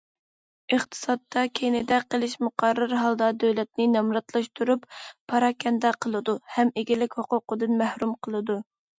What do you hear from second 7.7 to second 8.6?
مەھرۇم قىلىدۇ.